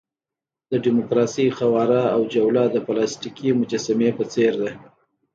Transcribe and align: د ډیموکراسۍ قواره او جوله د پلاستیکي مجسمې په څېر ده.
د 0.71 0.73
ډیموکراسۍ 0.85 1.45
قواره 1.59 2.01
او 2.15 2.21
جوله 2.33 2.63
د 2.69 2.75
پلاستیکي 2.85 3.49
مجسمې 3.61 4.09
په 4.17 4.23
څېر 4.33 4.53
ده. 4.61 4.69